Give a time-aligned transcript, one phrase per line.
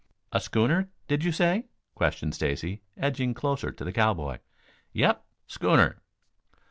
[0.31, 4.39] "A schooner, did you say?" questioned Stacy, edging closer to the cowboy.
[4.93, 6.01] "Yep; schooner."